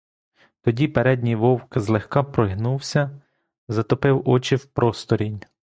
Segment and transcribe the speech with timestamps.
[0.61, 3.21] Тоді передній вовк злегка пригнувся,
[3.67, 5.41] затопив очі в просторінь.